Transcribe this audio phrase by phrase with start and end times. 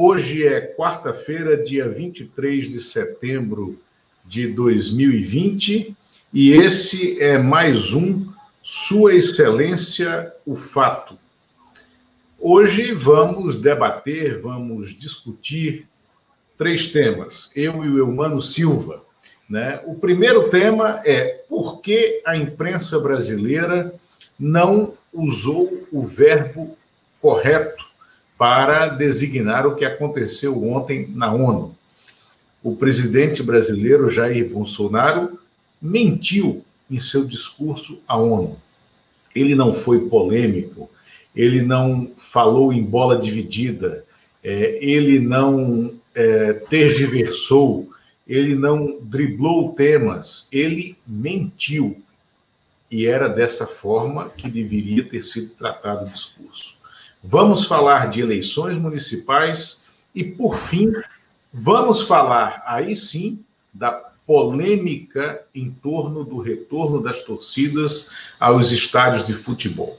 [0.00, 3.82] Hoje é quarta-feira, dia 23 de setembro
[4.24, 5.96] de 2020,
[6.32, 8.24] e esse é mais um
[8.62, 11.18] Sua Excelência, o Fato.
[12.38, 15.88] Hoje vamos debater, vamos discutir
[16.56, 19.02] três temas, eu e o Eumano Silva.
[19.50, 19.82] Né?
[19.84, 23.92] O primeiro tema é por que a imprensa brasileira
[24.38, 26.78] não usou o verbo
[27.20, 27.87] correto
[28.38, 31.76] para designar o que aconteceu ontem na ONU.
[32.62, 35.40] O presidente brasileiro Jair Bolsonaro
[35.82, 38.56] mentiu em seu discurso à ONU.
[39.34, 40.88] Ele não foi polêmico,
[41.34, 44.04] ele não falou em bola dividida,
[44.42, 47.90] é, ele não é, tergiversou,
[48.26, 52.00] ele não driblou temas, ele mentiu.
[52.90, 56.77] E era dessa forma que deveria ter sido tratado o discurso.
[57.22, 59.82] Vamos falar de eleições municipais
[60.14, 60.92] e, por fim,
[61.52, 63.44] vamos falar aí sim
[63.74, 69.98] da polêmica em torno do retorno das torcidas aos estádios de futebol.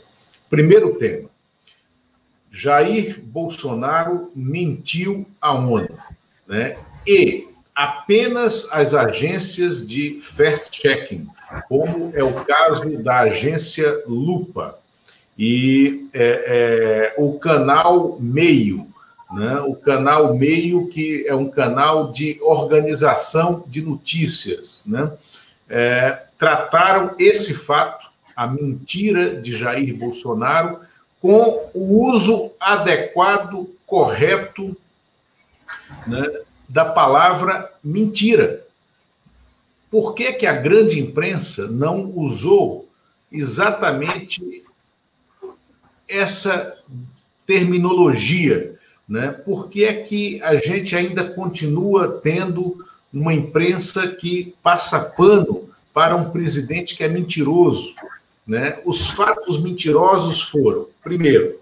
[0.50, 1.30] Primeiro tema:
[2.52, 5.98] Jair Bolsonaro mentiu à ONU,
[6.48, 6.78] né?
[7.06, 11.28] E apenas as agências de fast-checking,
[11.68, 14.80] como é o caso da agência Lupa,
[15.42, 18.86] e é, é, o canal Meio,
[19.32, 19.62] né?
[19.62, 25.14] o canal Meio, que é um canal de organização de notícias, né?
[25.70, 30.82] É, trataram esse fato, a mentira de Jair Bolsonaro,
[31.22, 34.76] com o uso adequado, correto
[36.06, 36.24] né,
[36.68, 38.66] da palavra mentira.
[39.90, 42.90] Por que, que a grande imprensa não usou
[43.32, 44.64] exatamente
[46.10, 46.78] essa
[47.46, 48.76] terminologia,
[49.08, 49.32] né?
[49.32, 56.16] Por que é que a gente ainda continua tendo uma imprensa que passa pano para
[56.16, 57.96] um presidente que é mentiroso,
[58.46, 58.80] né?
[58.86, 61.60] Os fatos mentirosos foram, primeiro,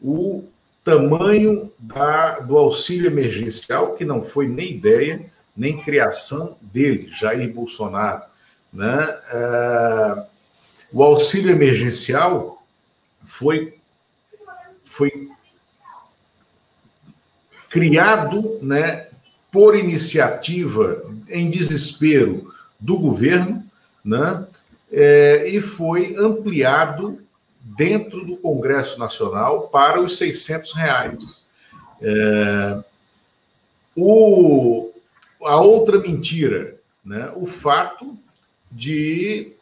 [0.00, 0.44] o
[0.84, 8.22] tamanho da, do auxílio emergencial, que não foi nem ideia, nem criação dele, Jair Bolsonaro.
[8.72, 9.18] Né?
[9.30, 10.22] É,
[10.92, 12.62] o auxílio emergencial
[13.22, 13.77] foi
[14.98, 15.30] foi
[17.70, 19.06] criado né,
[19.52, 23.64] por iniciativa em desespero do governo
[24.04, 24.44] né,
[24.90, 27.22] é, e foi ampliado
[27.60, 31.44] dentro do Congresso Nacional para os 600 reais.
[32.02, 32.82] É,
[33.94, 34.90] o,
[35.42, 38.18] a outra mentira, né, o fato
[38.72, 39.54] de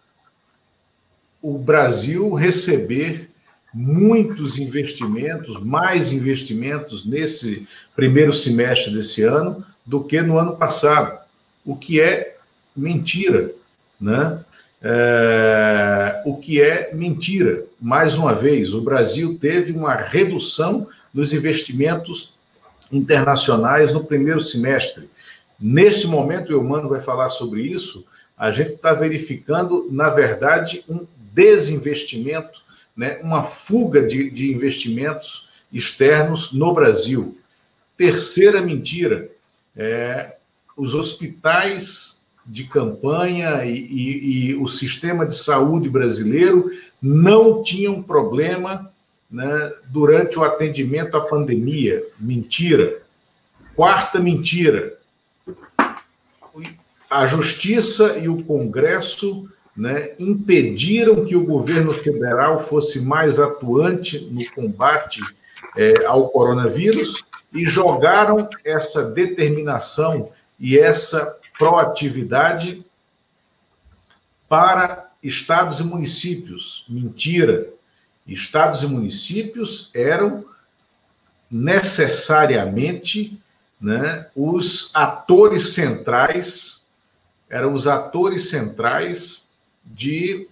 [1.42, 3.30] o Brasil receber
[3.76, 11.18] muitos investimentos, mais investimentos nesse primeiro semestre desse ano do que no ano passado,
[11.62, 12.38] o que é
[12.74, 13.52] mentira,
[14.00, 14.40] né?
[14.80, 17.64] É, o que é mentira.
[17.78, 22.34] Mais uma vez, o Brasil teve uma redução dos investimentos
[22.90, 25.10] internacionais no primeiro semestre.
[25.60, 28.06] Neste momento, o Eumano vai falar sobre isso.
[28.38, 32.64] A gente está verificando, na verdade, um desinvestimento
[32.96, 37.38] né, uma fuga de, de investimentos externos no Brasil.
[37.96, 39.30] Terceira mentira:
[39.76, 40.36] é,
[40.76, 46.70] os hospitais de campanha e, e, e, o sistema de saúde brasileiro
[47.02, 48.90] não tinham problema
[49.28, 52.04] né, durante o atendimento à pandemia.
[52.18, 53.02] Mentira.
[53.74, 54.96] Quarta mentira:
[57.10, 64.48] a Justiça e o Congresso né, impediram que o governo federal fosse mais atuante no
[64.52, 65.20] combate
[65.76, 72.84] é, ao coronavírus e jogaram essa determinação e essa proatividade
[74.48, 76.86] para estados e municípios.
[76.88, 77.68] Mentira.
[78.26, 80.44] Estados e municípios eram
[81.50, 83.40] necessariamente
[83.80, 86.86] né, os atores centrais,
[87.48, 89.45] eram os atores centrais
[89.86, 90.48] de,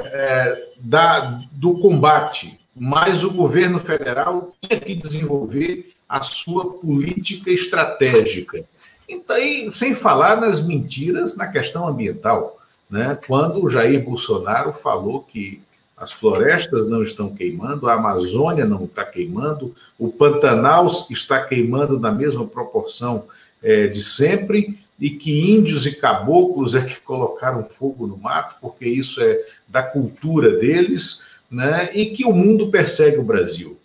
[0.00, 8.64] é, da, do combate, mas o governo federal tinha que desenvolver a sua política estratégica.
[9.08, 12.58] Então, aí, sem falar nas mentiras na questão ambiental,
[12.90, 13.18] né?
[13.26, 15.62] quando o Jair Bolsonaro falou que
[15.96, 22.12] as florestas não estão queimando, a Amazônia não está queimando, o Pantanal está queimando na
[22.12, 23.24] mesma proporção
[23.62, 28.86] é, de sempre, e que índios e caboclos é que colocaram fogo no mato, porque
[28.86, 31.90] isso é da cultura deles, né?
[31.94, 33.78] e que o mundo persegue o Brasil.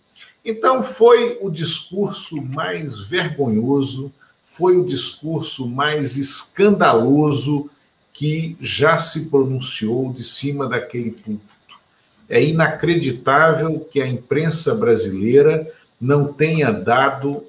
[0.44, 4.12] Então, foi o discurso mais vergonhoso,
[4.44, 7.70] foi o discurso mais escandaloso
[8.12, 11.48] que já se pronunciou de cima daquele púlpito.
[12.28, 15.70] É inacreditável que a imprensa brasileira
[16.00, 17.44] não tenha dado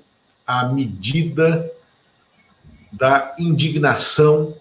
[0.46, 1.70] a medida
[2.96, 4.56] da indignação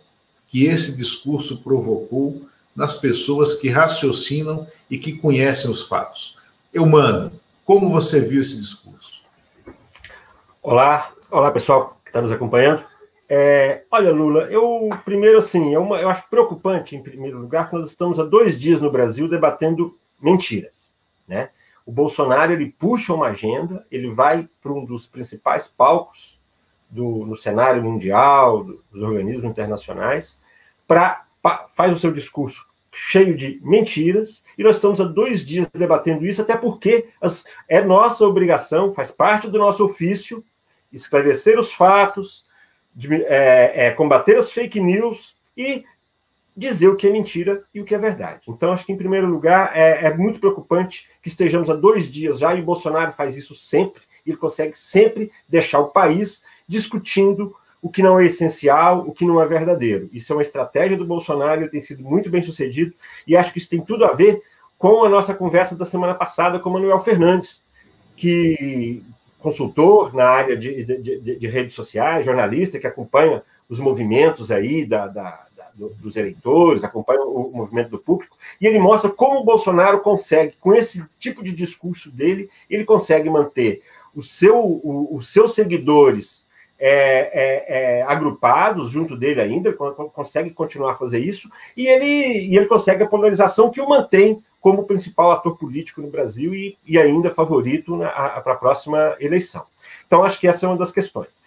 [0.49, 2.43] que esse discurso provocou
[2.75, 6.37] nas pessoas que raciocinam e que conhecem os fatos.
[6.73, 7.31] Eumano,
[7.65, 9.23] como você viu esse discurso?
[10.61, 12.83] Olá, olá pessoal que está nos acompanhando.
[13.29, 17.77] É, olha, Lula, eu primeiro assim, é uma, eu acho preocupante, em primeiro lugar, que
[17.77, 20.93] nós estamos há dois dias no Brasil debatendo mentiras.
[21.27, 21.51] Né?
[21.87, 26.34] O Bolsonaro ele puxa uma agenda, ele vai para um dos principais palcos
[26.91, 30.39] do, no cenário mundial, do, dos organismos internacionais,
[30.87, 31.25] para
[31.75, 36.41] faz o seu discurso cheio de mentiras, e nós estamos há dois dias debatendo isso,
[36.41, 40.45] até porque as, é nossa obrigação, faz parte do nosso ofício,
[40.93, 42.47] esclarecer os fatos,
[42.95, 45.85] de, é, é, combater as fake news e
[46.57, 48.43] dizer o que é mentira e o que é verdade.
[48.49, 52.39] Então, acho que, em primeiro lugar, é, é muito preocupante que estejamos há dois dias
[52.39, 57.91] já, e o Bolsonaro faz isso sempre, ele consegue sempre deixar o país discutindo o
[57.91, 60.09] que não é essencial, o que não é verdadeiro.
[60.11, 62.95] Isso é uma estratégia do Bolsonaro, tem sido muito bem sucedido,
[63.27, 64.43] e acho que isso tem tudo a ver
[64.79, 67.63] com a nossa conversa da semana passada com Manuel Fernandes,
[68.17, 69.03] que
[69.39, 74.87] consultor na área de, de, de, de redes sociais, jornalista que acompanha os movimentos aí
[74.87, 75.69] da, da, da,
[76.01, 80.73] dos eleitores, acompanha o movimento do público, e ele mostra como o Bolsonaro consegue, com
[80.73, 83.83] esse tipo de discurso dele, ele consegue manter
[84.15, 86.44] o seu, o, os seus seguidores
[86.87, 92.55] é, é, é, agrupados junto dele ainda, consegue continuar a fazer isso, e ele, e
[92.55, 96.99] ele consegue a polarização que o mantém como principal ator político no Brasil e, e
[96.99, 99.65] ainda favorito para a próxima eleição.
[100.07, 101.41] Então, acho que essa é uma das questões.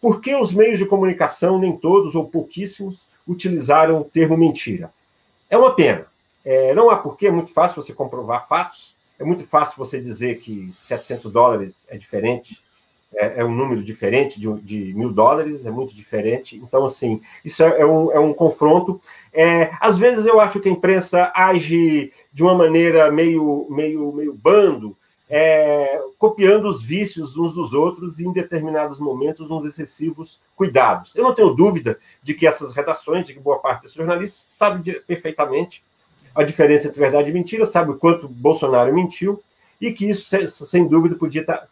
[0.00, 4.92] Por que os meios de comunicação, nem todos ou pouquíssimos, utilizaram o termo mentira?
[5.50, 6.06] É uma pena.
[6.44, 10.38] É, não há porquê, é muito fácil você comprovar fatos, é muito fácil você dizer
[10.38, 12.62] que 700 dólares é diferente
[13.16, 16.56] é, é um número diferente de, de, mil dólares, é muito diferente.
[16.56, 19.00] Então, assim, isso é, é, um, é um confronto.
[19.32, 24.34] É, às vezes eu acho que a imprensa age de uma maneira meio, meio, meio
[24.34, 24.96] bando,
[25.28, 31.14] é, copiando os vícios uns dos outros e, em determinados momentos, uns excessivos cuidados.
[31.16, 35.00] Eu não tenho dúvida de que essas redações, de que boa parte desses jornalistas sabe
[35.00, 35.82] perfeitamente
[36.34, 39.40] a diferença entre verdade e mentira, sabe o quanto Bolsonaro mentiu,
[39.80, 41.68] e que isso, sem dúvida, podia estar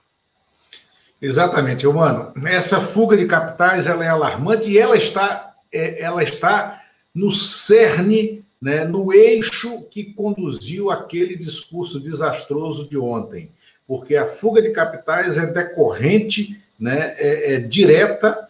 [1.22, 2.34] Exatamente, humano.
[2.46, 6.82] Essa fuga de capitais ela é alarmante e ela está, é, ela está
[7.14, 13.52] no cerne né, no eixo que conduziu aquele discurso desastroso de ontem,
[13.88, 18.48] porque a fuga de capitais é decorrente, né, é, é direta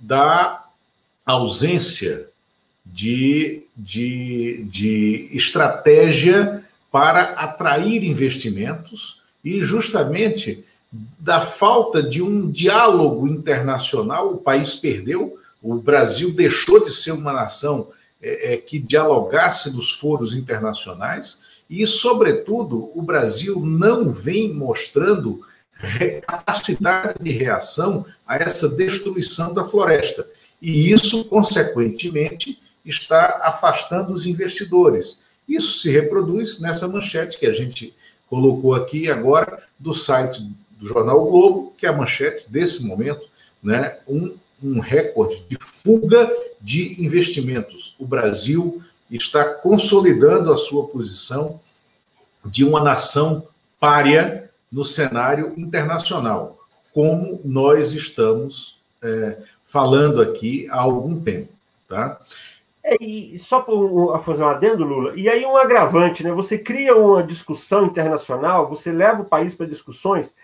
[0.00, 0.66] da
[1.26, 2.28] ausência
[2.86, 10.64] de, de, de estratégia para atrair investimentos e justamente
[11.18, 17.32] da falta de um diálogo internacional, o país perdeu, o Brasil deixou de ser uma
[17.32, 17.88] nação
[18.20, 25.40] é, é, que dialogasse nos foros internacionais e, sobretudo, o Brasil não vem mostrando
[26.26, 30.28] capacidade de reação a essa destruição da floresta.
[30.60, 35.22] E isso, consequentemente, está afastando os investidores.
[35.48, 37.94] Isso se reproduz nessa manchete que a gente
[38.28, 43.26] colocou aqui agora do site do jornal o Globo, que é a manchete desse momento,
[43.62, 47.94] né, um, um recorde de fuga de investimentos.
[47.98, 51.60] O Brasil está consolidando a sua posição
[52.44, 53.46] de uma nação
[53.80, 56.58] párea no cenário internacional,
[56.92, 61.52] como nós estamos é, falando aqui há algum tempo.
[61.88, 62.20] Tá?
[62.84, 66.30] É, e só para fazer um adendo, Lula, e aí um agravante, né?
[66.32, 70.34] Você cria uma discussão internacional, você leva o país para discussões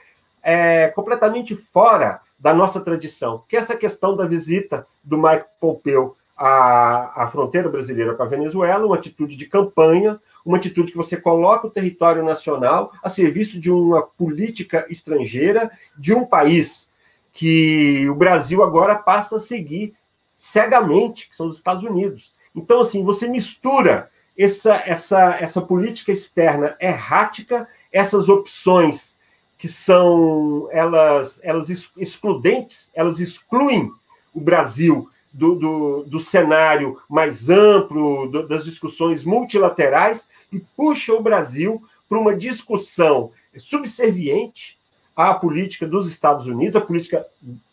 [0.42, 6.16] é, completamente fora da nossa tradição, que é essa questão da visita do Mike Pompeo
[6.36, 11.16] à, à fronteira brasileira com a Venezuela, uma atitude de campanha, uma atitude que você
[11.16, 16.90] coloca o território nacional a serviço de uma política estrangeira de um país
[17.32, 19.94] que o Brasil agora passa a seguir
[20.36, 22.32] cegamente, que são os Estados Unidos.
[22.54, 29.16] Então, assim, você mistura essa, essa, essa política externa errática, essas opções
[29.58, 33.90] que são elas, elas excludentes, elas excluem
[34.34, 41.22] o Brasil do, do, do cenário mais amplo, do, das discussões multilaterais, e puxa o
[41.22, 44.78] Brasil para uma discussão subserviente
[45.16, 47.24] à política dos Estados Unidos, a política,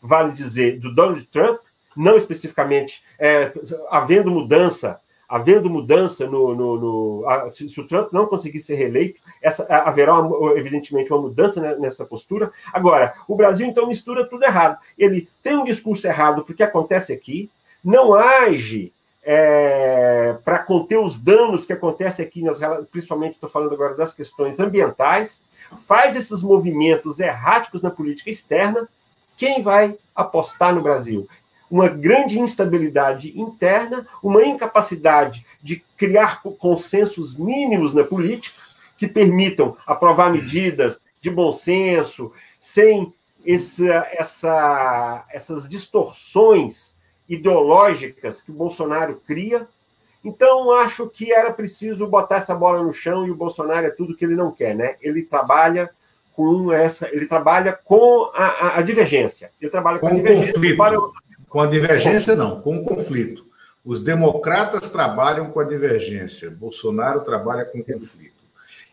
[0.01, 1.59] vale dizer, do Donald Trump,
[1.95, 3.51] não especificamente, é,
[3.89, 4.99] havendo mudança,
[5.31, 9.65] havendo mudança no, no, no a, se, se, o Trump não conseguir ser reeleito, essa,
[9.65, 12.51] haverá uma, evidentemente uma mudança nessa postura.
[12.73, 14.77] Agora, o Brasil então mistura tudo errado.
[14.97, 17.49] Ele tem um discurso errado porque acontece aqui,
[17.81, 18.91] não age
[19.23, 22.59] é, para conter os danos que acontecem aqui, nas,
[22.91, 25.41] principalmente estou falando agora das questões ambientais,
[25.87, 28.85] faz esses movimentos erráticos na política externa.
[29.37, 31.25] Quem vai apostar no Brasil?
[31.71, 38.59] Uma grande instabilidade interna, uma incapacidade de criar consensos mínimos na política
[38.97, 43.13] que permitam aprovar medidas de bom senso, sem
[43.47, 46.95] essa, essa, essas distorções
[47.27, 49.65] ideológicas que o Bolsonaro cria.
[50.23, 54.15] Então, acho que era preciso botar essa bola no chão e o Bolsonaro é tudo
[54.15, 54.95] que ele não quer, né?
[55.01, 55.89] Ele trabalha
[56.35, 59.51] com essa, ele trabalha com a, a, a divergência.
[59.59, 60.77] Ele trabalha com, com a divergência conflito.
[60.77, 60.97] para
[61.51, 63.45] com a divergência, não, com o conflito.
[63.83, 68.41] Os democratas trabalham com a divergência, Bolsonaro trabalha com o conflito.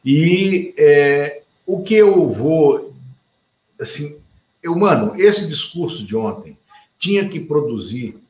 [0.04, 2.92] E é, o que eu vou.
[3.80, 4.20] Assim,
[4.60, 6.58] eu, mano, esse discurso de ontem
[6.98, 8.20] tinha que produzir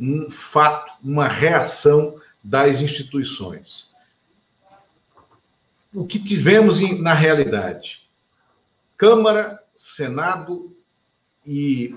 [0.00, 3.90] um fato, uma reação das instituições.
[5.92, 8.08] O que tivemos na realidade?
[8.96, 10.74] Câmara, Senado
[11.44, 11.94] e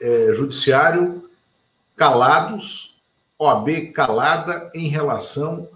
[0.00, 1.25] é, Judiciário
[1.96, 2.96] calados,
[3.38, 5.68] OAB calada em relação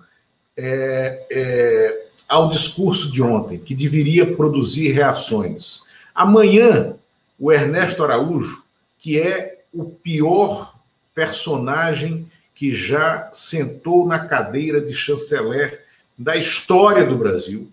[0.57, 5.83] é, é, ao discurso de ontem, que deveria produzir reações.
[6.15, 6.95] Amanhã,
[7.39, 8.63] o Ernesto Araújo,
[8.99, 10.75] que é o pior
[11.15, 15.83] personagem que já sentou na cadeira de chanceler
[16.17, 17.73] da história do Brasil,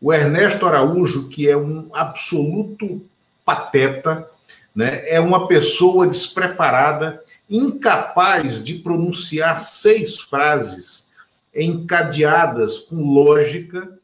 [0.00, 3.02] o Ernesto Araújo, que é um absoluto
[3.44, 4.28] pateta,
[4.76, 5.08] né?
[5.08, 11.08] é uma pessoa despreparada, incapaz de pronunciar seis frases
[11.54, 13.98] encadeadas com lógica,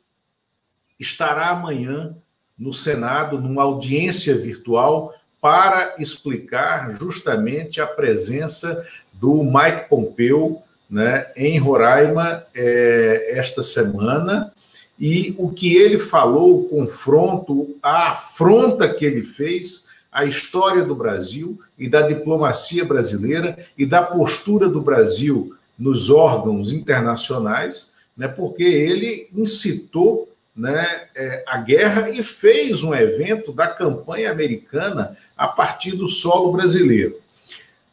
[0.98, 2.16] estará amanhã
[2.58, 11.58] no Senado, numa audiência virtual, para explicar justamente a presença do Mike Pompeu né, em
[11.58, 14.52] Roraima é, esta semana
[14.98, 20.94] e o que ele falou, o confronto, a afronta que ele fez a história do
[20.94, 28.62] Brasil e da diplomacia brasileira e da postura do Brasil nos órgãos internacionais, né, porque
[28.62, 35.92] ele incitou né, é, a guerra e fez um evento da campanha americana a partir
[35.92, 37.18] do solo brasileiro.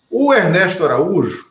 [0.10, 1.46] O Ernesto Araújo,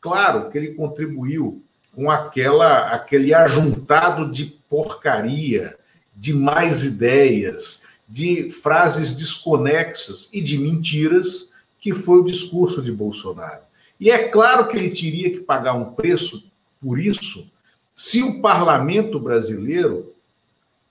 [0.00, 1.62] claro que ele contribuiu
[1.94, 5.76] com aquela, aquele ajuntado de porcaria,
[6.14, 13.62] de mais ideias, de frases desconexas e de mentiras que foi o discurso de Bolsonaro.
[14.00, 16.50] E é claro que ele teria que pagar um preço
[16.80, 17.50] por isso
[17.94, 20.14] se o parlamento brasileiro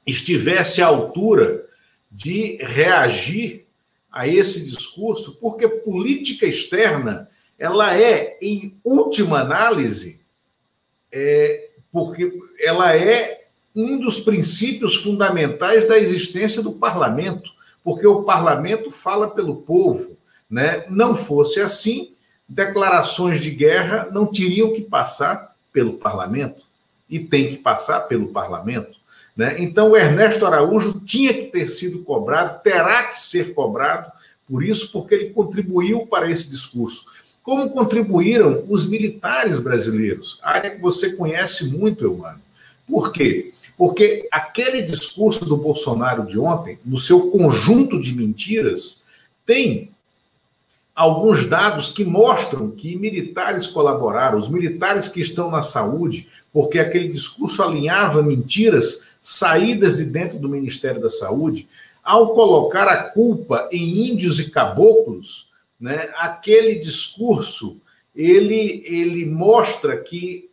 [0.06, 1.66] estivesse à altura
[2.12, 3.66] de reagir
[4.12, 10.22] a esse discurso, porque política externa ela é, em última análise,
[11.12, 13.47] é, porque ela é
[13.78, 17.52] um dos princípios fundamentais da existência do parlamento,
[17.84, 20.18] porque o parlamento fala pelo povo.
[20.50, 20.84] Né?
[20.90, 22.14] Não fosse assim,
[22.50, 26.66] declarações de guerra não teriam que passar pelo parlamento,
[27.08, 28.98] e tem que passar pelo parlamento.
[29.36, 29.58] Né?
[29.60, 34.12] Então, o Ernesto Araújo tinha que ter sido cobrado, terá que ser cobrado
[34.50, 37.06] por isso, porque ele contribuiu para esse discurso.
[37.44, 42.42] Como contribuíram os militares brasileiros, área que você conhece muito, Eumano.
[42.88, 43.54] Por quê?
[43.78, 49.04] Porque aquele discurso do Bolsonaro de ontem, no seu conjunto de mentiras,
[49.46, 49.92] tem
[50.96, 57.10] alguns dados que mostram que militares colaboraram, os militares que estão na saúde, porque aquele
[57.10, 61.68] discurso alinhava mentiras saídas de dentro do Ministério da Saúde,
[62.04, 67.80] ao colocar a culpa em índios e caboclos, né, aquele discurso
[68.16, 70.50] ele, ele mostra que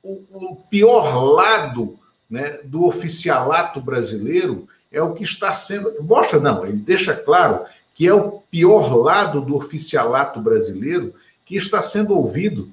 [0.00, 6.02] o, o pior lado né, do oficialato brasileiro é o que está sendo.
[6.02, 11.82] Mostra, não, ele deixa claro que é o pior lado do oficialato brasileiro que está
[11.82, 12.70] sendo ouvido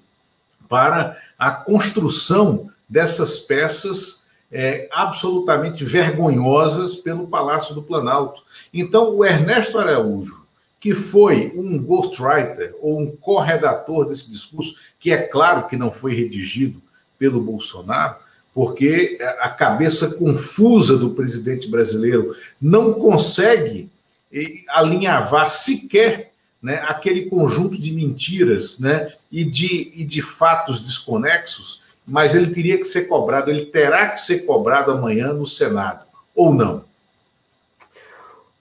[0.68, 8.44] para a construção dessas peças é, absolutamente vergonhosas pelo Palácio do Planalto.
[8.74, 10.46] Então, o Ernesto Araújo,
[10.80, 16.14] que foi um ghostwriter ou um corredator desse discurso, que é claro que não foi
[16.14, 16.82] redigido
[17.18, 18.18] pelo Bolsonaro,
[18.56, 23.90] porque a cabeça confusa do presidente brasileiro não consegue
[24.70, 26.32] alinhavar sequer
[26.64, 32.78] né, aquele conjunto de mentiras né, e, de, e de fatos desconexos, mas ele teria
[32.78, 36.86] que ser cobrado, ele terá que ser cobrado amanhã no Senado, ou não?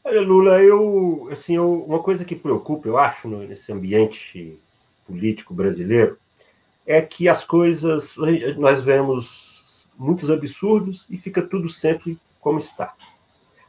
[0.02, 4.58] Olha, Lula, eu, assim, eu, uma coisa que preocupa, eu acho, nesse ambiente
[5.06, 6.18] político brasileiro,
[6.84, 8.14] é que as coisas,
[8.58, 9.43] nós vemos
[9.98, 12.92] muitos absurdos e fica tudo sempre como está.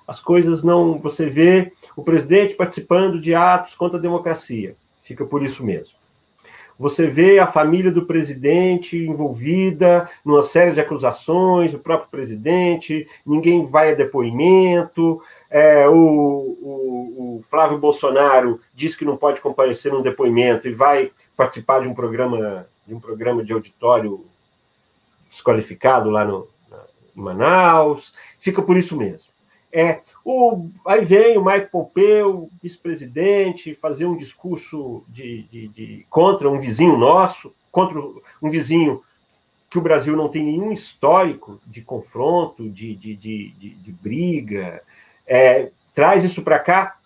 [0.08, 0.98] As coisas não.
[1.00, 5.96] Você vê o presidente participando de atos contra a democracia, fica por isso mesmo.
[6.78, 13.66] Você vê a família do presidente envolvida numa série de acusações, o próprio presidente, ninguém
[13.66, 15.22] vai a depoimento.
[15.50, 21.12] É, o, o, o, Flávio Bolsonaro diz que não pode comparecer num depoimento e vai
[21.38, 24.26] participar de um programa de um programa de auditório
[25.36, 26.48] desqualificado lá no,
[27.16, 29.28] em Manaus, fica por isso mesmo.
[29.72, 36.50] É, o, aí vem o Mike Pompeu, vice-presidente, fazer um discurso de, de, de, contra
[36.50, 38.00] um vizinho nosso, contra
[38.42, 39.04] um vizinho
[39.70, 44.82] que o Brasil não tem nenhum histórico de confronto, de, de, de, de briga,
[45.28, 46.98] é, traz isso para cá,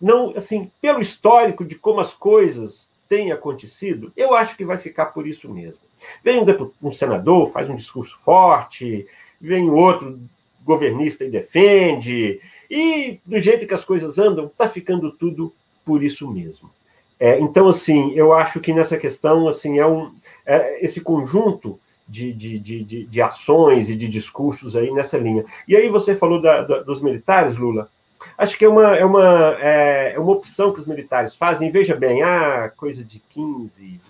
[0.00, 5.06] não assim, pelo histórico de como as coisas têm acontecido, eu acho que vai ficar
[5.06, 5.87] por isso mesmo.
[6.22, 9.06] Vem um, um senador, faz um discurso forte,
[9.40, 10.18] vem outro
[10.64, 15.52] governista e defende, e do jeito que as coisas andam, está ficando tudo
[15.84, 16.70] por isso mesmo.
[17.18, 20.12] É, então, assim, eu acho que nessa questão, assim, é um,
[20.46, 25.44] é esse conjunto de, de, de, de, ações e de discursos aí nessa linha.
[25.66, 27.88] E aí você falou da, da, dos militares, Lula.
[28.36, 31.70] Acho que é uma, é, uma, é, é uma opção que os militares fazem.
[31.70, 34.00] Veja bem, há coisa de 15,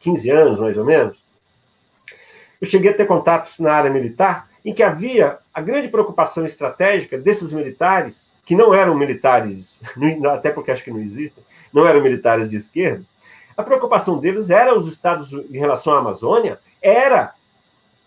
[0.00, 1.16] 15 anos, mais ou menos,
[2.60, 7.16] eu cheguei a ter contatos na área militar em que havia a grande preocupação estratégica
[7.16, 9.76] desses militares, que não eram militares,
[10.32, 11.42] até porque acho que não existem,
[11.72, 13.04] não eram militares de esquerda,
[13.56, 17.32] a preocupação deles era os Estados em relação à Amazônia, era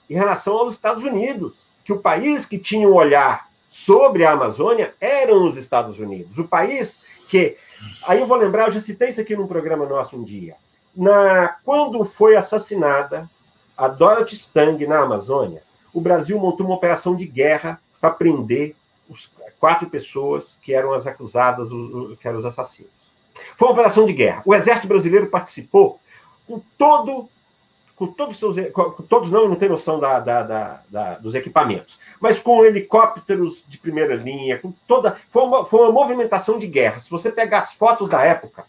[0.10, 4.94] em relação aos Estados Unidos, que o país que tinha um olhar sobre a Amazônia
[5.02, 6.38] eram os Estados Unidos.
[6.38, 7.58] O país que.
[8.06, 10.56] Aí eu vou lembrar, eu já citei isso aqui num programa nosso um dia.
[10.96, 13.28] Na, quando foi assassinada
[13.80, 15.64] a Dorothy Stang, na Amazônia,
[15.94, 18.76] o Brasil montou uma operação de guerra para prender
[19.08, 21.70] os quatro pessoas que eram as acusadas,
[22.20, 22.92] que eram os assassinos.
[23.58, 24.42] Foi uma operação de guerra.
[24.46, 25.98] O Exército Brasileiro participou
[26.46, 27.30] com todo,
[27.96, 31.98] com todos seus, com, todos não, não tem noção da, da, da, da, dos equipamentos,
[32.20, 37.00] mas com helicópteros de primeira linha, com toda, foi uma, foi uma movimentação de guerra.
[37.00, 38.66] Se você pegar as fotos da época,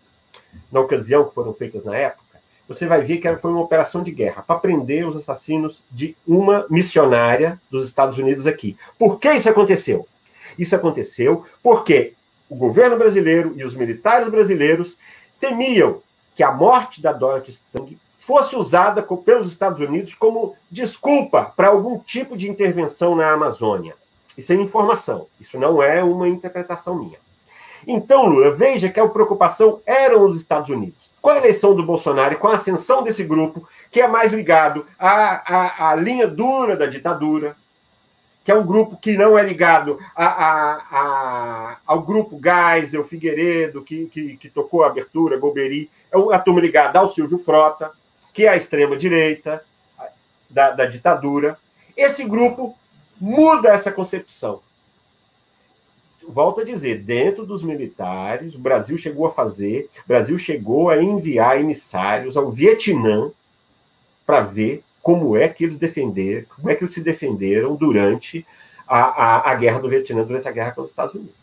[0.70, 2.29] na ocasião que foram feitas na época
[2.70, 6.64] você vai ver que foi uma operação de guerra para prender os assassinos de uma
[6.70, 8.76] missionária dos Estados Unidos aqui.
[8.96, 10.06] Por que isso aconteceu?
[10.56, 12.12] Isso aconteceu porque
[12.48, 14.96] o governo brasileiro e os militares brasileiros
[15.40, 16.00] temiam
[16.36, 21.98] que a morte da Dorothy Stang fosse usada pelos Estados Unidos como desculpa para algum
[21.98, 23.96] tipo de intervenção na Amazônia.
[24.38, 27.18] Isso é informação, isso não é uma interpretação minha.
[27.84, 32.34] Então, Lula, veja que a preocupação eram os Estados Unidos com a eleição do Bolsonaro
[32.34, 35.10] e com a ascensão desse grupo, que é mais ligado à,
[35.54, 37.56] à, à linha dura da ditadura,
[38.44, 43.82] que é um grupo que não é ligado a, a, a, ao grupo Geisel, Figueiredo,
[43.82, 47.92] que, que, que, tocou a abertura, Golbery, é a turma ligada ao Silvio Frota,
[48.32, 49.62] que é a extrema-direita
[50.48, 51.58] da, da ditadura.
[51.96, 52.76] Esse grupo
[53.20, 54.60] muda essa concepção.
[56.28, 61.02] Volto a dizer, dentro dos militares, o Brasil chegou a fazer, o Brasil chegou a
[61.02, 63.30] enviar emissários ao Vietnã
[64.26, 68.46] para ver como é que eles defenderam, como é que eles se defenderam durante
[68.86, 71.34] a, a, a guerra do Vietnã, durante a guerra com os Estados Unidos.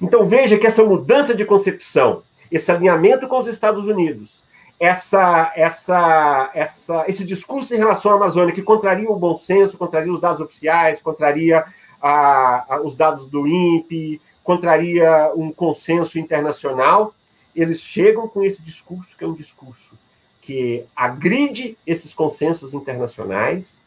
[0.00, 4.38] Então veja que essa mudança de concepção, esse alinhamento com os Estados Unidos,
[4.80, 10.12] essa, essa, essa, esse discurso em relação à Amazônia que contraria o bom senso, contraria
[10.12, 11.64] os dados oficiais, contraria
[12.00, 17.14] a, a, os dados do INPE, contraria um consenso internacional,
[17.54, 19.98] eles chegam com esse discurso, que é um discurso
[20.40, 23.80] que agride esses consensos internacionais,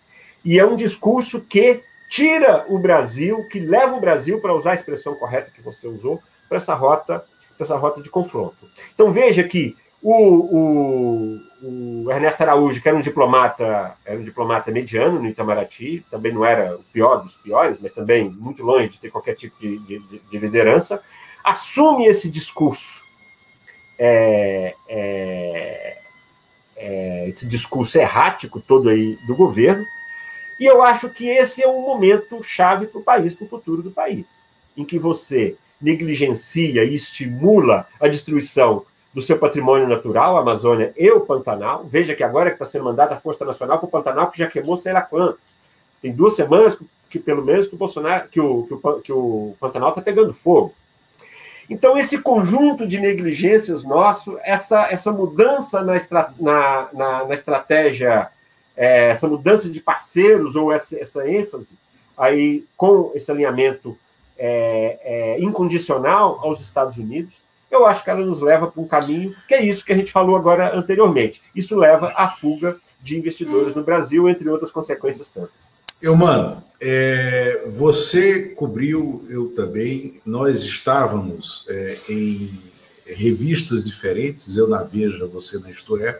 [0.45, 4.75] e é um discurso que tira o Brasil, que leva o Brasil, para usar a
[4.75, 7.25] expressão correta que você usou, para essa rota,
[7.59, 8.69] essa rota de confronto.
[8.93, 14.71] Então veja que o, o, o, Ernesto Araújo, que era um diplomata, era um diplomata
[14.71, 18.99] mediano no Itamaraty, também não era o pior dos piores, mas também muito longe de
[18.99, 21.01] ter qualquer tipo de, de, de liderança,
[21.43, 23.03] assume esse discurso,
[23.99, 25.97] é, é,
[26.75, 29.85] é, esse discurso errático todo aí do governo,
[30.59, 33.83] e eu acho que esse é um momento chave para o país, para o futuro
[33.83, 34.27] do país,
[34.75, 41.09] em que você negligencia e estimula a destruição do seu patrimônio natural, a Amazônia e
[41.11, 41.83] o Pantanal.
[41.83, 44.47] Veja que agora que está sendo mandada a Força Nacional para o Pantanal, que já
[44.47, 45.37] queimou sei lá quanto.
[46.01, 46.77] Tem duas semanas
[47.09, 50.33] que, pelo menos, que o, Bolsonaro, que o, que o, que o Pantanal está pegando
[50.33, 50.73] fogo.
[51.69, 58.29] Então, esse conjunto de negligências nosso, essa, essa mudança na, estra, na, na, na estratégia,
[58.75, 61.69] é, essa mudança de parceiros ou essa, essa ênfase
[62.17, 63.97] aí com esse alinhamento
[64.37, 67.33] é, é, incondicional aos Estados Unidos,
[67.71, 70.11] eu acho que ela nos leva para um caminho que é isso que a gente
[70.11, 71.41] falou agora anteriormente.
[71.55, 75.49] Isso leva à fuga de investidores no Brasil, entre outras consequências tantas.
[76.01, 82.59] Eu, mano, é, você cobriu, eu também, nós estávamos é, em
[83.05, 86.19] revistas diferentes, eu na Veja, você na Isto é,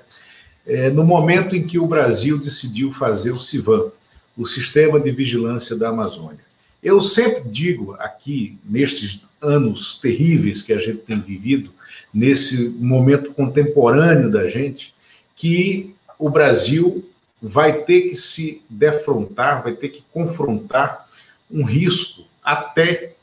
[0.66, 3.92] é, no momento em que o Brasil decidiu fazer o CIVAM,
[4.38, 6.40] o Sistema de Vigilância da Amazônia.
[6.84, 11.72] Eu sempre digo aqui, nestes anos terríveis que a gente tem vivido,
[12.14, 14.94] nesse momento contemporâneo da gente,
[15.36, 17.10] que o Brasil
[17.42, 21.08] vai ter que se defrontar, vai ter que confrontar
[21.50, 23.14] um risco até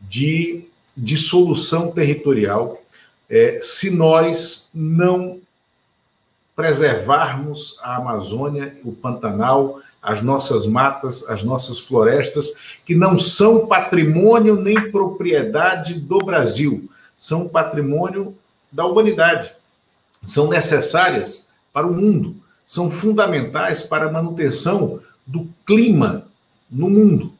[0.00, 0.64] de
[0.96, 2.82] dissolução territorial
[3.28, 5.40] é, se nós não
[6.56, 14.56] preservarmos a Amazônia, o Pantanal, as nossas matas, as nossas florestas, que não são patrimônio
[14.56, 18.34] nem propriedade do Brasil, são patrimônio
[18.70, 19.52] da humanidade.
[20.22, 26.26] São necessárias para o mundo, são fundamentais para a manutenção do clima
[26.70, 27.32] no mundo.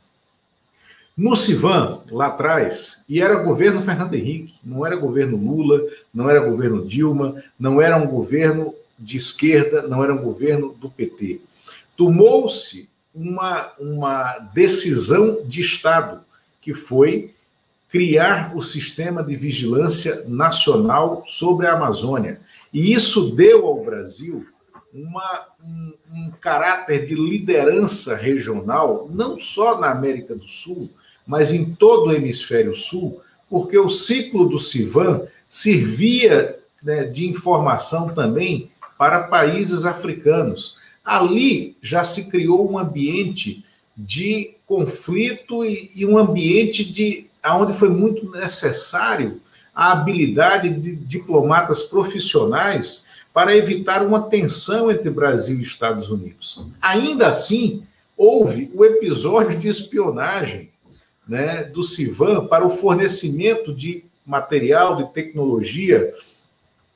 [1.17, 5.81] No Civan, lá atrás, e era governo Fernando Henrique, não era governo Lula,
[6.15, 10.89] não era governo Dilma, não era um governo de esquerda, não era um governo do
[10.89, 11.41] PT
[11.99, 16.25] tomou-se uma, uma decisão de Estado,
[16.63, 17.35] que foi
[17.89, 22.41] criar o sistema de vigilância nacional sobre a Amazônia.
[22.73, 24.47] E isso deu ao Brasil
[24.95, 30.89] uma, um, um, caráter de liderança regional, não só na América do Sul,
[31.27, 38.15] mas em todo o hemisfério sul, porque o ciclo do Civan servia né, de informação
[38.15, 40.78] também para países africanos.
[41.09, 43.65] Ali já se criou um ambiente
[43.97, 49.41] de conflito e, e um ambiente de onde foi muito necessário
[49.75, 56.67] a habilidade de diplomatas profissionais para evitar uma tensão entre Brasil e Estados Unidos.
[56.81, 57.85] Ainda assim,
[58.17, 60.71] houve o episódio de espionagem
[61.27, 66.13] né, do Civan para o fornecimento de material, de tecnologia,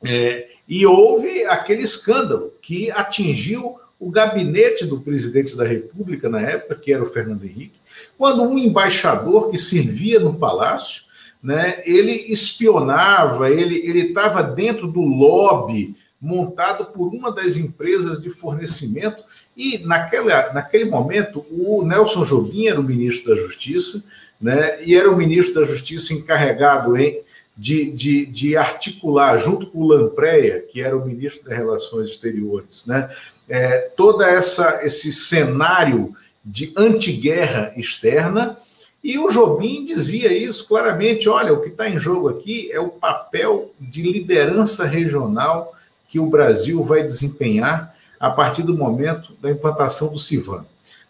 [0.05, 6.75] é, e houve aquele escândalo que atingiu o gabinete do presidente da República, na época,
[6.75, 7.79] que era o Fernando Henrique,
[8.19, 11.03] quando um embaixador que servia no palácio,
[11.41, 19.25] né, ele espionava, ele estava dentro do lobby montado por uma das empresas de fornecimento,
[19.57, 24.05] e naquela, naquele momento o Nelson Jobim era o ministro da Justiça,
[24.41, 27.23] né, e era o ministro da Justiça encarregado em,
[27.57, 32.87] de, de, de articular, junto com o Lampreia, que era o ministro das Relações Exteriores,
[32.87, 33.09] né,
[33.49, 38.57] é, todo esse cenário de antiguerra externa,
[39.03, 42.89] e o Jobim dizia isso claramente: olha, o que está em jogo aqui é o
[42.89, 45.75] papel de liderança regional
[46.09, 50.65] que o Brasil vai desempenhar a partir do momento da implantação do CIVAN.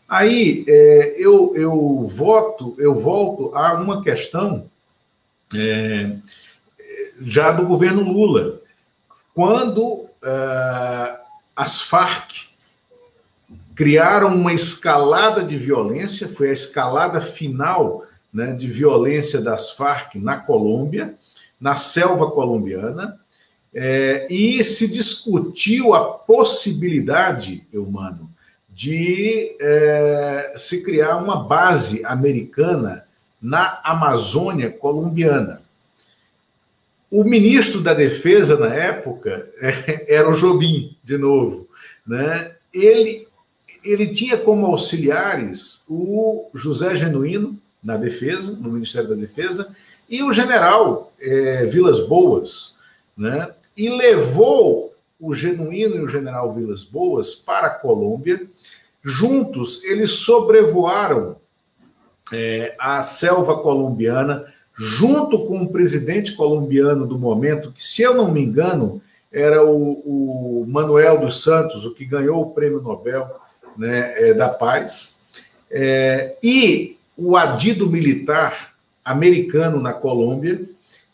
[0.09, 4.71] Aí é, eu, eu voto, eu volto a uma questão
[5.55, 6.17] é,
[7.21, 8.61] já do governo Lula,
[9.35, 11.22] quando é,
[11.63, 12.49] as Farc
[13.75, 20.41] criaram uma escalada de violência, foi a escalada final né, de violência das Farc na
[20.41, 21.15] Colômbia,
[21.61, 23.21] na selva colombiana,
[23.73, 28.29] é, e se discutiu a possibilidade, eu mano,
[28.69, 33.07] de é, se criar uma base americana
[33.41, 35.63] na Amazônia colombiana.
[37.13, 39.47] O ministro da Defesa na época
[40.09, 41.69] era o Jobim, de novo.
[42.07, 42.55] Né?
[42.73, 43.29] Ele,
[43.85, 49.77] ele tinha como auxiliares o José Genuíno, na Defesa, no Ministério da Defesa,
[50.09, 52.79] e o general é, Vilas Boas,
[53.15, 53.53] né?
[53.77, 58.49] e levou o Genuíno e o general Vilas Boas para a Colômbia.
[59.05, 61.37] Juntos, eles sobrevoaram
[62.33, 68.31] é, a selva colombiana, junto com o presidente colombiano do momento, que, se eu não
[68.31, 73.29] me engano, era o, o Manuel dos Santos, o que ganhou o prêmio Nobel
[73.77, 75.21] né, é, da Paz,
[75.71, 80.63] é, e o adido militar americano na Colômbia,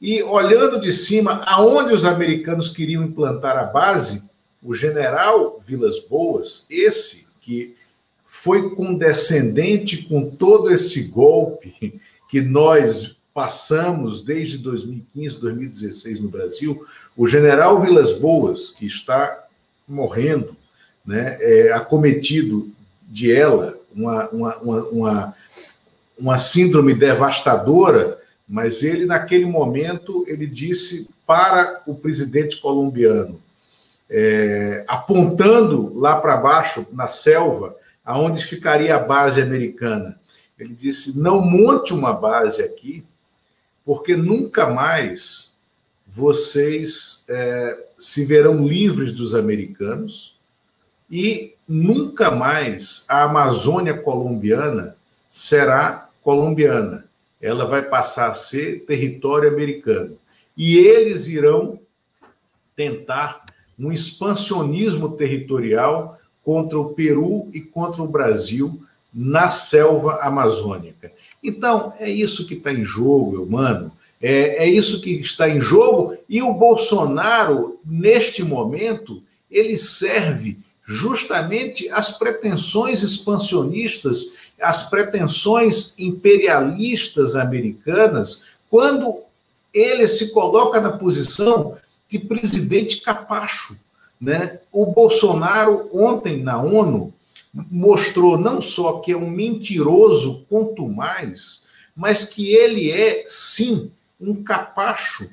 [0.00, 4.28] e olhando de cima aonde os americanos queriam implantar a base,
[4.62, 7.74] o general Vilas Boas, esse que
[8.26, 16.84] foi condescendente com todo esse golpe que nós passamos desde 2015, 2016 no Brasil,
[17.16, 19.44] o general Vilas Boas, que está
[19.86, 20.56] morrendo,
[21.06, 22.68] né, é, acometido
[23.08, 25.34] de ela, uma, uma, uma,
[26.18, 33.40] uma, síndrome devastadora, mas ele, naquele momento, ele disse para o presidente colombiano,
[34.10, 40.18] é, apontando lá para baixo, na selva, aonde ficaria a base americana.
[40.58, 43.04] Ele disse: não monte uma base aqui,
[43.88, 45.56] porque nunca mais
[46.06, 50.36] vocês é, se verão livres dos americanos
[51.10, 54.94] e nunca mais a Amazônia colombiana
[55.30, 57.06] será colombiana.
[57.40, 60.18] Ela vai passar a ser território americano.
[60.54, 61.80] E eles irão
[62.76, 63.46] tentar
[63.78, 68.82] um expansionismo territorial contra o Peru e contra o Brasil
[69.14, 71.10] na selva amazônica.
[71.42, 73.92] Então, é isso que está em jogo, meu mano.
[74.20, 76.16] É, é isso que está em jogo.
[76.28, 88.46] E o Bolsonaro, neste momento, ele serve justamente às pretensões expansionistas, às pretensões imperialistas americanas,
[88.70, 89.22] quando
[89.72, 91.76] ele se coloca na posição
[92.08, 93.78] de presidente capacho.
[94.20, 94.58] Né?
[94.72, 97.12] O Bolsonaro, ontem na ONU,
[97.70, 103.90] mostrou não só que é um mentiroso quanto mais, mas que ele é, sim,
[104.20, 105.28] um capacho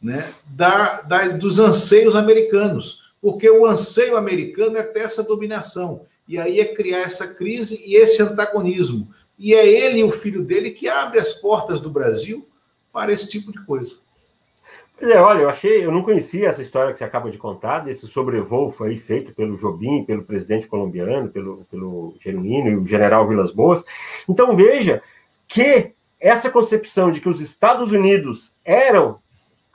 [0.00, 6.38] né, da, da, dos anseios americanos, porque o anseio americano é ter essa dominação, e
[6.38, 9.08] aí é criar essa crise e esse antagonismo.
[9.38, 12.48] E é ele e o filho dele que abre as portas do Brasil
[12.92, 13.96] para esse tipo de coisa.
[15.02, 18.70] Olha, eu achei, eu não conhecia essa história que você acaba de contar, desse sobrevoo
[18.70, 23.84] foi feito pelo Jobim, pelo presidente colombiano, pelo, pelo Genuíno e o general Vilas Boas.
[24.28, 25.02] Então veja
[25.48, 29.18] que essa concepção de que os Estados Unidos eram,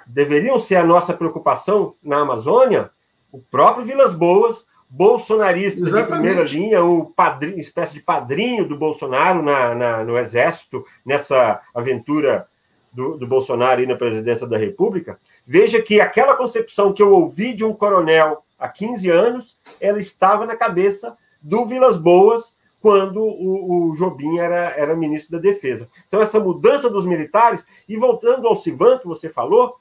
[0.06, 2.90] deveriam ser a nossa preocupação na Amazônia,
[3.30, 6.08] o próprio Vilas Boas, bolsonarista Exatamente.
[6.08, 11.62] de primeira linha, o padrinho, espécie de padrinho do Bolsonaro na, na no exército, nessa
[11.76, 12.48] aventura
[12.98, 17.54] do, do Bolsonaro aí na presidência da República, veja que aquela concepção que eu ouvi
[17.54, 23.92] de um coronel há 15 anos, ela estava na cabeça do Vilas Boas quando o,
[23.92, 25.88] o Jobim era, era ministro da Defesa.
[26.08, 29.76] Então, essa mudança dos militares, e voltando ao Sivan, que você falou,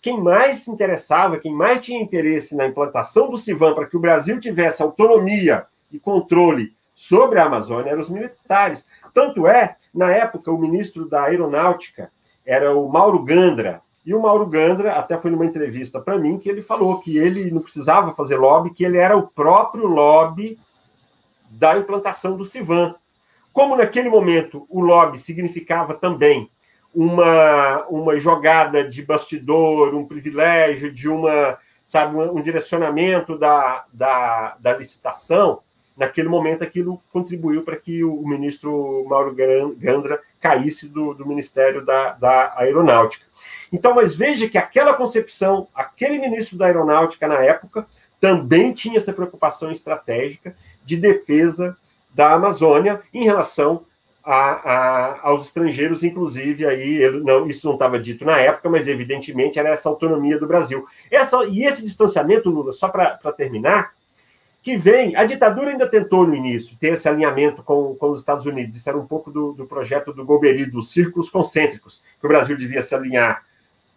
[0.00, 4.00] quem mais se interessava, quem mais tinha interesse na implantação do Sivan para que o
[4.00, 8.86] Brasil tivesse autonomia e controle sobre a Amazônia eram os militares.
[9.12, 12.10] Tanto é, na época, o ministro da Aeronáutica,
[12.44, 13.82] era o Mauro Gandra.
[14.04, 17.50] E o Mauro Gandra até foi numa entrevista para mim que ele falou que ele
[17.50, 20.58] não precisava fazer lobby, que ele era o próprio lobby
[21.50, 22.94] da implantação do Civan.
[23.52, 26.50] Como naquele momento o lobby significava também
[26.94, 34.76] uma, uma jogada de bastidor, um privilégio, de uma, sabe, um, direcionamento da, da, da
[34.76, 35.60] licitação,
[35.96, 39.34] naquele momento aquilo contribuiu para que o ministro Mauro
[39.76, 43.24] Gandra caísse do, do Ministério da, da Aeronáutica.
[43.72, 47.86] Então, mas veja que aquela concepção, aquele ministro da Aeronáutica na época,
[48.20, 51.76] também tinha essa preocupação estratégica de defesa
[52.14, 53.84] da Amazônia em relação
[54.24, 58.88] a, a, aos estrangeiros, inclusive aí ele, não, isso não estava dito na época, mas
[58.88, 60.86] evidentemente era essa autonomia do Brasil.
[61.10, 63.92] Essa, e esse distanciamento, Lula, só para terminar,
[64.64, 68.46] que vem, a ditadura ainda tentou no início ter esse alinhamento com, com os Estados
[68.46, 72.28] Unidos, isso era um pouco do, do projeto do Golbery, dos círculos concêntricos, que o
[72.30, 73.44] Brasil devia se alinhar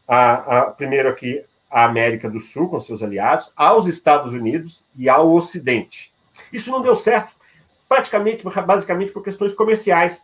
[0.05, 5.07] a, a, primeiro aqui à América do Sul, com seus aliados, aos Estados Unidos e
[5.07, 6.11] ao Ocidente.
[6.51, 7.33] Isso não deu certo,
[7.87, 10.21] praticamente, basicamente por questões comerciais.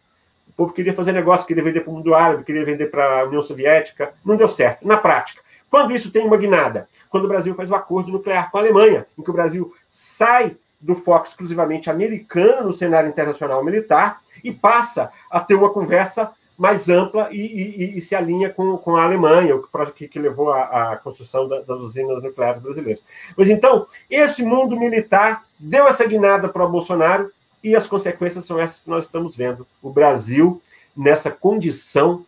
[0.50, 3.24] O povo queria fazer negócio, queria vender para o mundo árabe, queria vender para a
[3.24, 5.42] União Soviética, não deu certo, na prática.
[5.74, 6.88] Quando isso tem uma guinada?
[7.10, 9.74] Quando o Brasil faz o um acordo nuclear com a Alemanha, em que o Brasil
[9.90, 16.30] sai do foco exclusivamente americano no cenário internacional militar e passa a ter uma conversa
[16.56, 20.54] mais ampla e, e, e se alinha com, com a Alemanha, o que, que levou
[20.54, 23.04] à, construção da, das usinas nucleares brasileiras.
[23.36, 27.32] Mas então, esse mundo militar deu essa guinada para o Bolsonaro
[27.64, 29.66] e as consequências são essas que nós estamos vendo.
[29.82, 30.62] O Brasil
[30.96, 32.24] nessa condição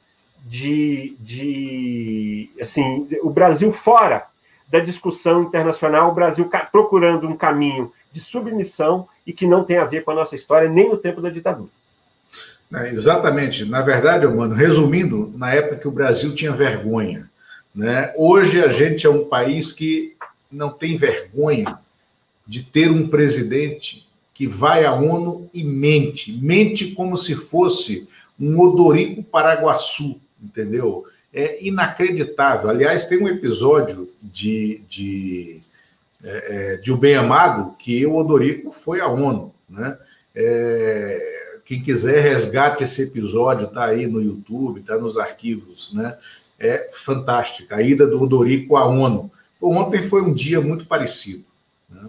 [0.45, 4.27] de, de assim, o Brasil fora
[4.69, 9.85] da discussão internacional, o Brasil procurando um caminho de submissão e que não tem a
[9.85, 11.69] ver com a nossa história nem no tempo da ditadura.
[12.73, 13.65] É, exatamente.
[13.65, 17.29] Na verdade, mano, resumindo, na época que o Brasil tinha vergonha,
[17.73, 18.13] né?
[18.17, 20.15] Hoje a gente é um país que
[20.51, 21.79] não tem vergonha
[22.45, 28.07] de ter um presidente que vai à ONU e mente, mente como se fosse
[28.39, 31.05] um odorico paraguaçu, entendeu?
[31.33, 32.69] É inacreditável.
[32.69, 35.59] Aliás, tem um episódio de, de,
[36.23, 39.53] é, é, de O Bem Amado que o Odorico foi à ONU.
[39.69, 39.97] Né?
[40.33, 45.93] É, quem quiser, resgate esse episódio, está aí no YouTube, está nos arquivos.
[45.93, 46.17] Né?
[46.57, 47.75] É fantástica.
[47.75, 49.31] A ida do Odorico à ONU.
[49.61, 51.45] Ontem foi um dia muito parecido.
[51.89, 52.07] Né?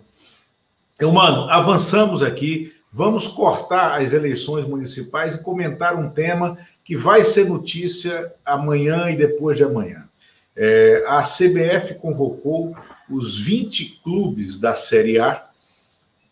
[0.98, 2.75] Eu, mano, avançamos aqui.
[2.96, 9.18] Vamos cortar as eleições municipais e comentar um tema que vai ser notícia amanhã e
[9.18, 10.08] depois de amanhã.
[10.56, 12.74] É, a CBF convocou
[13.10, 15.44] os 20 clubes da Série A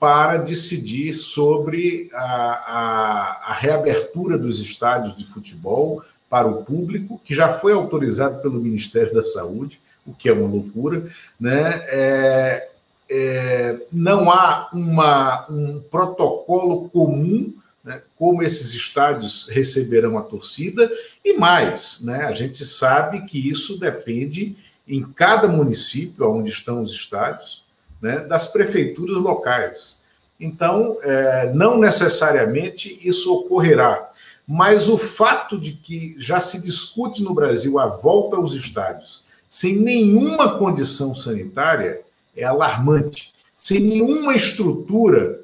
[0.00, 7.34] para decidir sobre a, a, a, reabertura dos estádios de futebol para o público, que
[7.34, 11.06] já foi autorizado pelo Ministério da Saúde, o que é uma loucura.
[11.38, 11.84] Né?
[11.88, 12.70] É,
[13.10, 20.90] é, não há uma, um protocolo comum né, como esses estádios receberão a torcida
[21.22, 24.56] e mais, né, a gente sabe que isso depende
[24.88, 27.64] em cada município onde estão os estádios,
[28.00, 30.02] né, das prefeituras locais.
[30.40, 34.10] Então, é, não necessariamente isso ocorrerá,
[34.46, 39.76] mas o fato de que já se discute no Brasil a volta aos estádios sem
[39.76, 42.03] nenhuma condição sanitária
[42.36, 45.40] é alarmante, sem nenhuma estrutura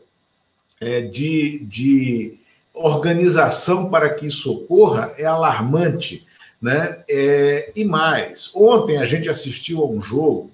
[0.81, 2.39] é, de, de
[2.73, 6.27] organização para que isso ocorra é alarmante.
[6.61, 7.03] Né?
[7.09, 10.51] É, e mais, ontem a gente assistiu a um jogo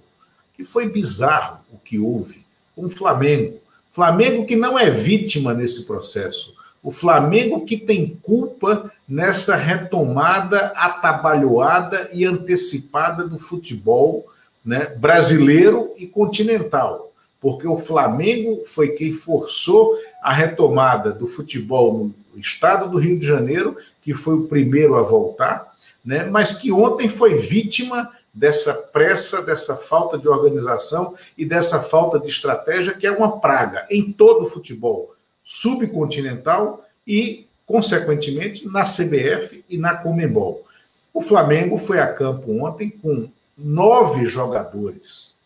[0.54, 2.44] que foi bizarro o que houve,
[2.76, 3.60] o Flamengo.
[3.90, 6.54] Flamengo que não é vítima nesse processo.
[6.82, 14.26] O Flamengo que tem culpa nessa retomada atabalhoada e antecipada do futebol
[14.66, 17.06] né, brasileiro e continental
[17.46, 23.24] porque o Flamengo foi quem forçou a retomada do futebol no estado do Rio de
[23.24, 25.72] Janeiro, que foi o primeiro a voltar,
[26.04, 26.24] né?
[26.24, 32.28] mas que ontem foi vítima dessa pressa, dessa falta de organização e dessa falta de
[32.28, 39.78] estratégia, que é uma praga em todo o futebol subcontinental e, consequentemente, na CBF e
[39.78, 40.66] na Comembol.
[41.14, 45.36] O Flamengo foi a campo ontem com nove jogadores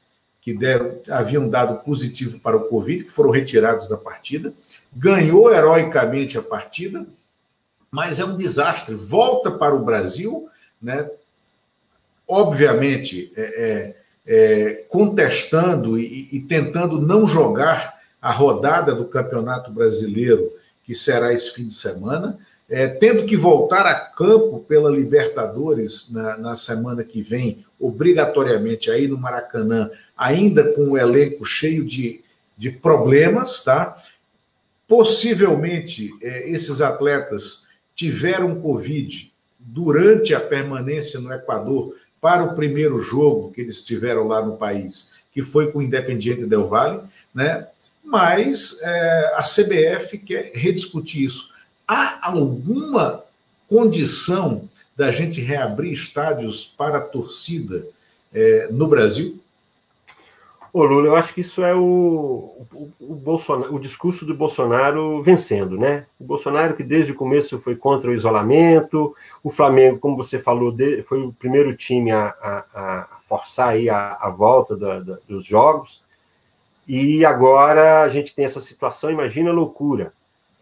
[0.41, 4.53] que deram, haviam dado positivo para o Covid, que foram retirados da partida,
[4.93, 7.07] ganhou heroicamente a partida,
[7.91, 8.95] mas é um desastre.
[8.95, 10.49] Volta para o Brasil,
[10.81, 11.11] né?
[12.27, 13.97] obviamente, é, é,
[14.27, 20.53] é, contestando e, e tentando não jogar a rodada do Campeonato Brasileiro,
[20.85, 22.39] que será esse fim de semana,
[22.71, 29.09] é, tendo que voltar a campo pela Libertadores na, na, semana que vem, obrigatoriamente aí
[29.09, 32.21] no Maracanã, ainda com o elenco cheio de,
[32.57, 34.01] de problemas, tá?
[34.87, 43.51] Possivelmente é, esses atletas tiveram Covid durante a permanência no Equador para o primeiro jogo
[43.51, 47.03] que eles tiveram lá no país, que foi com o Independiente Del Valle,
[47.35, 47.67] né?
[48.05, 51.50] Mas é, a CBF quer rediscutir isso
[51.93, 53.25] Há alguma
[53.69, 54.63] condição
[54.97, 57.85] da gente reabrir estádios para a torcida
[58.33, 59.41] é, no Brasil?
[60.73, 65.21] Ô Lula, eu acho que isso é o, o, o, Bolsonaro, o discurso do Bolsonaro
[65.21, 66.07] vencendo, né?
[66.21, 69.13] O Bolsonaro que desde o começo foi contra o isolamento,
[69.43, 70.73] o Flamengo, como você falou,
[71.09, 75.45] foi o primeiro time a, a, a forçar aí a, a volta da, da, dos
[75.45, 76.05] jogos,
[76.87, 80.13] e agora a gente tem essa situação, imagina a loucura.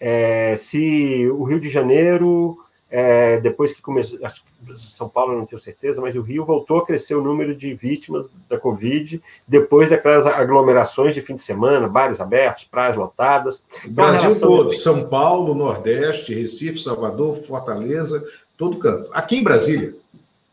[0.01, 2.59] É, se o Rio de Janeiro
[2.91, 6.79] é, depois que começou, acho que São Paulo não tenho certeza, mas o Rio voltou
[6.79, 11.87] a crescer o número de vítimas da Covid depois daquelas aglomerações de fim de semana,
[11.87, 13.63] bares abertos, praias lotadas.
[13.85, 14.73] Então, Brasil todo.
[14.73, 18.27] São Paulo, Nordeste, Recife, Salvador, Fortaleza,
[18.57, 19.11] todo canto.
[19.13, 19.95] Aqui em Brasília.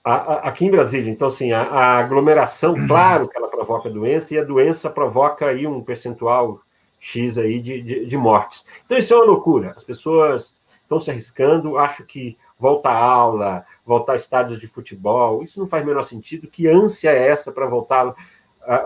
[0.04, 4.34] A, a, aqui em Brasília, então, assim, a, a aglomeração, claro que ela provoca doença,
[4.34, 6.60] e a doença provoca aí um percentual
[7.06, 8.66] X aí de, de, de mortes.
[8.84, 9.74] Então, isso é uma loucura.
[9.78, 11.78] As pessoas estão se arriscando.
[11.78, 16.02] Acho que voltar à aula, voltar a estádios de futebol, isso não faz o menor
[16.02, 16.48] sentido.
[16.48, 18.16] Que ânsia é essa para voltar uh,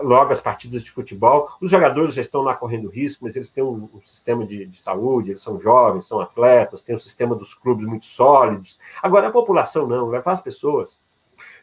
[0.02, 1.48] logo às partidas de futebol?
[1.62, 4.78] Os jogadores já estão lá correndo risco, mas eles têm um, um sistema de, de,
[4.78, 8.78] saúde, eles são jovens, são atletas, tem um sistema dos clubes muito sólidos.
[9.02, 10.98] Agora, a população não, levar as pessoas.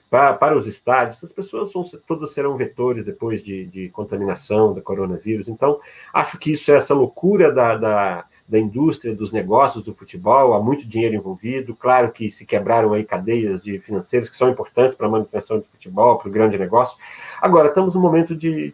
[0.10, 1.72] Para, para os estádios, as pessoas
[2.05, 5.47] todas serão vetores depois de, de contaminação do coronavírus.
[5.47, 5.80] Então,
[6.14, 10.62] acho que isso é essa loucura da, da da indústria, dos negócios do futebol, há
[10.62, 11.76] muito dinheiro envolvido.
[11.76, 15.66] Claro que se quebraram aí cadeias de financeiras que são importantes para a manutenção do
[15.66, 16.97] futebol, para o grande negócio.
[17.41, 18.74] Agora, estamos num momento de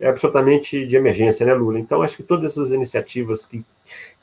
[0.00, 1.78] é absolutamente de emergência, né, Lula?
[1.78, 3.64] Então, acho que todas essas iniciativas que,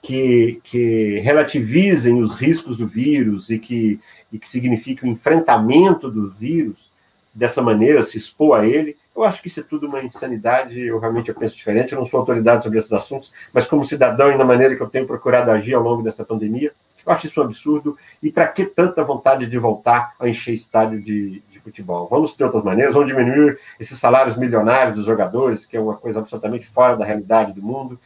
[0.02, 4.00] que, que relativizem os riscos do vírus e que,
[4.32, 6.92] e que signifiquem o enfrentamento do vírus
[7.34, 11.00] dessa maneira, se expor a ele, eu acho que isso é tudo uma insanidade, eu
[11.00, 14.38] realmente eu penso diferente, eu não sou autoridade sobre esses assuntos, mas como cidadão e
[14.38, 16.72] na maneira que eu tenho procurado agir ao longo dessa pandemia,
[17.06, 17.98] eu acho isso um absurdo.
[18.22, 22.08] E para que tanta vontade de voltar a encher estádio de, de, futebol?
[22.08, 26.20] Vamos ter outras maneiras, vamos diminuir esses salários milionários dos jogadores, que é uma coisa
[26.20, 28.00] absolutamente fora da realidade do mundo,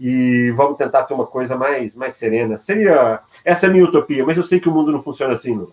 [0.00, 2.58] e vamos tentar ter uma coisa mais, mais serena.
[2.58, 5.54] Seria essa é a minha utopia, mas eu sei que o mundo não funciona assim,
[5.54, 5.72] Lula.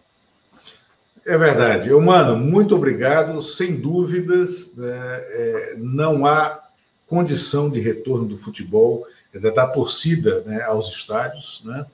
[1.26, 1.90] É verdade.
[1.90, 3.42] Eu, mano, muito obrigado.
[3.42, 6.62] Sem dúvidas, né, é, não há
[7.08, 11.86] condição de retorno do futebol, da torcida né, aos estádios, né?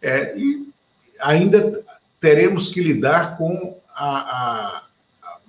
[0.00, 0.68] É, e
[1.20, 1.82] ainda
[2.20, 4.82] teremos que lidar com a, a,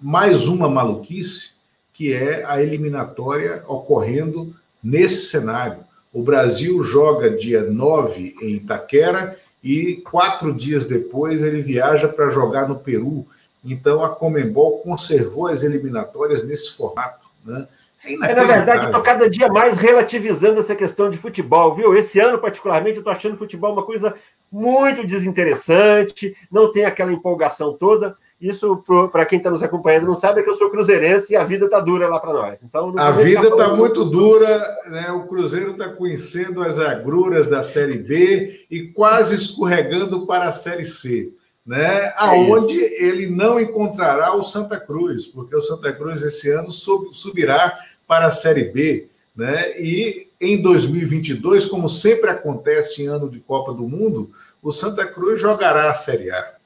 [0.02, 1.56] mais uma maluquice,
[1.94, 5.84] que é a eliminatória ocorrendo nesse cenário.
[6.14, 12.68] O Brasil joga dia 9 em Itaquera e quatro dias depois ele viaja para jogar
[12.68, 13.28] no Peru.
[13.64, 17.28] Então a Comembol conservou as eliminatórias nesse formato.
[17.46, 17.68] Né?
[18.04, 21.96] É, é na verdade, estou cada dia mais relativizando essa questão de futebol, viu?
[21.96, 24.16] Esse ano, particularmente, eu estou achando futebol uma coisa
[24.52, 28.16] muito desinteressante, não tem aquela empolgação toda.
[28.42, 31.44] Isso, para quem está nos acompanhando, não sabe é que eu sou cruzeirense e a
[31.44, 32.60] vida está dura lá para nós.
[32.64, 35.12] Então, a vida está muito dura, né?
[35.12, 40.86] o Cruzeiro está conhecendo as agruras da Série B e quase escorregando para a Série
[40.86, 41.34] C,
[41.66, 42.06] né?
[42.06, 47.78] É aonde ele não encontrará o Santa Cruz, porque o Santa Cruz esse ano subirá
[48.08, 49.10] para a Série B.
[49.36, 49.80] Né?
[49.80, 54.32] E em 2022, como sempre acontece em ano de Copa do Mundo,
[54.62, 56.59] o Santa Cruz jogará a Série A.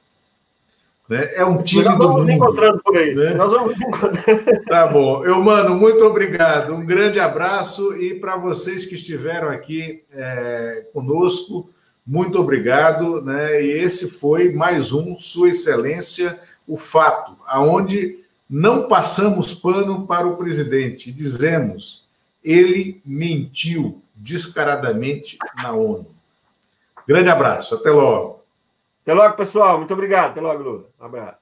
[1.08, 1.30] Né?
[1.34, 2.30] É um time Nós do mundo.
[2.30, 3.14] encontrando por aí.
[3.14, 3.34] Né?
[3.34, 4.64] Nós vamos encontrando.
[4.68, 5.24] Tá bom.
[5.24, 6.74] Eu, mano, muito obrigado.
[6.74, 11.70] Um grande abraço e para vocês que estiveram aqui é, conosco,
[12.06, 13.20] muito obrigado.
[13.22, 13.62] Né?
[13.62, 20.36] E esse foi mais um Sua Excelência, o Fato, aonde não passamos pano para o
[20.36, 22.04] presidente, dizemos
[22.42, 26.06] ele mentiu descaradamente na ONU.
[27.08, 28.33] Grande abraço, até logo.
[29.04, 29.78] Até logo, pessoal.
[29.78, 30.30] Muito obrigado.
[30.32, 30.90] Até logo, Lula.
[31.00, 31.38] Um abraço.